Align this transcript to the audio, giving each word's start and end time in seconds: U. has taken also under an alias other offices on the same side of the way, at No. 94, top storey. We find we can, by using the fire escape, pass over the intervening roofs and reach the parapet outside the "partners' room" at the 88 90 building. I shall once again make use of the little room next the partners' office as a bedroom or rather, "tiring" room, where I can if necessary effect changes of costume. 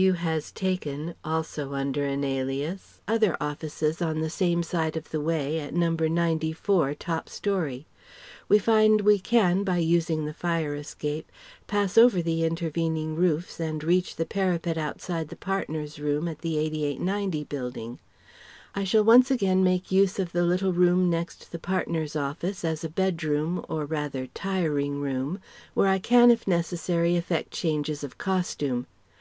U. 0.00 0.12
has 0.12 0.52
taken 0.52 1.16
also 1.24 1.72
under 1.74 2.04
an 2.04 2.22
alias 2.22 3.00
other 3.08 3.36
offices 3.40 4.00
on 4.00 4.20
the 4.20 4.30
same 4.30 4.62
side 4.62 4.96
of 4.96 5.10
the 5.10 5.20
way, 5.20 5.58
at 5.58 5.74
No. 5.74 5.90
94, 5.90 6.94
top 6.94 7.28
storey. 7.28 7.84
We 8.48 8.60
find 8.60 9.00
we 9.00 9.18
can, 9.18 9.64
by 9.64 9.78
using 9.78 10.24
the 10.24 10.32
fire 10.32 10.76
escape, 10.76 11.32
pass 11.66 11.98
over 11.98 12.22
the 12.22 12.44
intervening 12.44 13.16
roofs 13.16 13.58
and 13.58 13.82
reach 13.82 14.14
the 14.14 14.24
parapet 14.24 14.78
outside 14.78 15.30
the 15.30 15.36
"partners' 15.36 15.98
room" 15.98 16.28
at 16.28 16.42
the 16.42 16.58
88 16.58 17.00
90 17.00 17.42
building. 17.42 17.98
I 18.76 18.84
shall 18.84 19.02
once 19.02 19.32
again 19.32 19.64
make 19.64 19.90
use 19.90 20.20
of 20.20 20.30
the 20.30 20.44
little 20.44 20.72
room 20.72 21.10
next 21.10 21.50
the 21.50 21.58
partners' 21.58 22.14
office 22.14 22.64
as 22.64 22.84
a 22.84 22.88
bedroom 22.88 23.64
or 23.68 23.84
rather, 23.84 24.28
"tiring" 24.28 25.00
room, 25.00 25.40
where 25.74 25.88
I 25.88 25.98
can 25.98 26.30
if 26.30 26.46
necessary 26.46 27.16
effect 27.16 27.50
changes 27.50 28.04
of 28.04 28.16
costume. 28.16 28.86